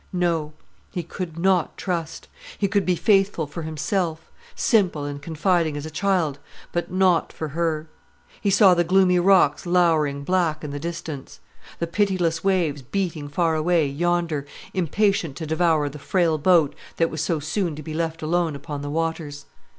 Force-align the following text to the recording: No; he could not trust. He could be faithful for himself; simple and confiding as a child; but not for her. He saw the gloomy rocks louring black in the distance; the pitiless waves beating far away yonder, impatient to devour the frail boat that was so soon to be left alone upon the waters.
No; 0.11 0.53
he 0.89 1.03
could 1.03 1.37
not 1.37 1.77
trust. 1.77 2.27
He 2.57 2.67
could 2.67 2.87
be 2.87 2.95
faithful 2.95 3.45
for 3.45 3.61
himself; 3.61 4.31
simple 4.55 5.05
and 5.05 5.21
confiding 5.21 5.77
as 5.77 5.85
a 5.85 5.91
child; 5.91 6.39
but 6.71 6.91
not 6.91 7.31
for 7.31 7.49
her. 7.49 7.87
He 8.41 8.49
saw 8.49 8.73
the 8.73 8.83
gloomy 8.83 9.19
rocks 9.19 9.67
louring 9.67 10.23
black 10.23 10.63
in 10.63 10.71
the 10.71 10.79
distance; 10.79 11.39
the 11.77 11.85
pitiless 11.85 12.43
waves 12.43 12.81
beating 12.81 13.27
far 13.27 13.53
away 13.53 13.87
yonder, 13.87 14.47
impatient 14.73 15.35
to 15.35 15.45
devour 15.45 15.87
the 15.87 15.99
frail 15.99 16.39
boat 16.39 16.73
that 16.97 17.11
was 17.11 17.21
so 17.21 17.39
soon 17.39 17.75
to 17.75 17.83
be 17.83 17.93
left 17.93 18.23
alone 18.23 18.55
upon 18.55 18.81
the 18.81 18.89
waters. 18.89 19.45